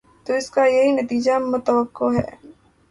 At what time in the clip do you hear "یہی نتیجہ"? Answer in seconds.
0.65-1.35